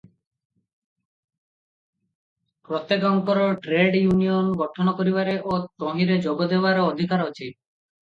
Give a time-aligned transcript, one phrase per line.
[2.71, 7.55] ପ୍ରତ୍ୟେକଙ୍କର trade union ଗଠନ କରିବାରେ ଓ ତହିଁରେ ଯୋଗଦେବାର ଅଧିକାର ଅଛି।